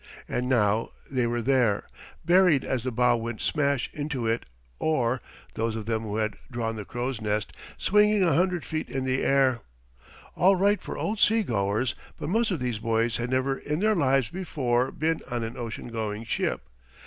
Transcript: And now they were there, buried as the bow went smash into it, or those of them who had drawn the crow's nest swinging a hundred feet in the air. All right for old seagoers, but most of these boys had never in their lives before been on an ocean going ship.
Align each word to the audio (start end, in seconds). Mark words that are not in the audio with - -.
And 0.27 0.49
now 0.49 0.93
they 1.11 1.27
were 1.27 1.43
there, 1.43 1.83
buried 2.25 2.65
as 2.65 2.83
the 2.83 2.91
bow 2.91 3.15
went 3.17 3.39
smash 3.39 3.87
into 3.93 4.25
it, 4.25 4.47
or 4.79 5.21
those 5.53 5.75
of 5.75 5.85
them 5.85 6.01
who 6.01 6.15
had 6.15 6.37
drawn 6.51 6.75
the 6.75 6.85
crow's 6.85 7.21
nest 7.21 7.53
swinging 7.77 8.23
a 8.23 8.33
hundred 8.33 8.65
feet 8.65 8.89
in 8.89 9.03
the 9.05 9.21
air. 9.23 9.59
All 10.35 10.55
right 10.55 10.81
for 10.81 10.97
old 10.97 11.19
seagoers, 11.19 11.93
but 12.17 12.29
most 12.29 12.49
of 12.49 12.59
these 12.59 12.79
boys 12.79 13.17
had 13.17 13.29
never 13.29 13.59
in 13.59 13.77
their 13.77 13.93
lives 13.93 14.29
before 14.31 14.89
been 14.89 15.19
on 15.29 15.43
an 15.43 15.55
ocean 15.55 15.89
going 15.89 16.23
ship. 16.23 16.63